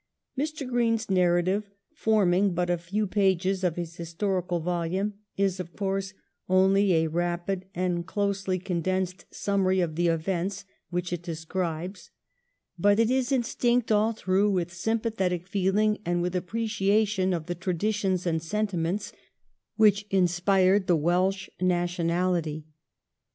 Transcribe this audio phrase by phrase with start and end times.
[0.35, 0.67] Mr.
[0.67, 6.15] Green's narrative, forming but a few pages of his historical volume, is of course
[6.49, 12.09] only a rapid and closely condensed summary of the events which it describes;
[12.79, 18.25] but it is instinct all through with sympathetic feeling and with appreciation of the traditions
[18.25, 19.13] and sentiments
[19.75, 22.65] which inspired the Welsh nationality.